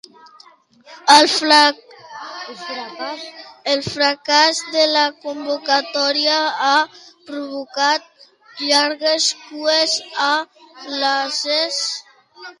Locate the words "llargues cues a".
8.71-10.31